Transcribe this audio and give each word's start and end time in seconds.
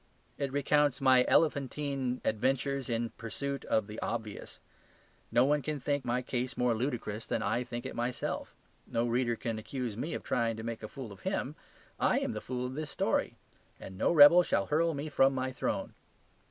It 0.39 0.51
recounts 0.51 0.99
my 0.99 1.25
elephantine 1.27 2.21
adventures 2.25 2.89
in 2.89 3.11
pursuit 3.19 3.63
of 3.65 3.85
the 3.85 3.99
obvious. 3.99 4.57
No 5.31 5.45
one 5.45 5.61
can 5.61 5.77
think 5.77 6.03
my 6.03 6.23
case 6.23 6.57
more 6.57 6.73
ludicrous 6.73 7.27
than 7.27 7.43
I 7.43 7.63
think 7.63 7.85
it 7.85 7.93
myself; 7.95 8.55
no 8.87 9.05
reader 9.05 9.35
can 9.35 9.59
accuse 9.59 9.95
me 9.95 10.07
here 10.07 10.17
of 10.17 10.23
trying 10.23 10.57
to 10.57 10.63
make 10.63 10.81
a 10.81 10.87
fool 10.87 11.11
of 11.11 11.19
him: 11.19 11.53
I 11.99 12.17
am 12.17 12.31
the 12.31 12.41
fool 12.41 12.65
of 12.65 12.73
this 12.73 12.89
story, 12.89 13.35
and 13.79 13.95
no 13.95 14.11
rebel 14.11 14.41
shall 14.41 14.65
hurl 14.65 14.95
me 14.95 15.07
from 15.07 15.35
my 15.35 15.51
throne. 15.51 15.93